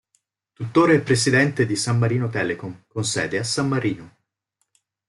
[0.53, 4.15] Tuttora è presidente di San Marino Telecom con sede a San Marino.